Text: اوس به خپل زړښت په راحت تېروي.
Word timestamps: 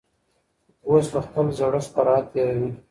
اوس 0.89 1.05
به 1.13 1.19
خپل 1.25 1.45
زړښت 1.57 1.89
په 1.95 2.01
راحت 2.07 2.25
تېروي. 2.33 2.69